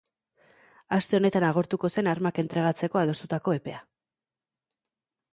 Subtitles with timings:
[0.95, 3.85] Aste honetan agortuko zen armak entregatzeko adostutako epea.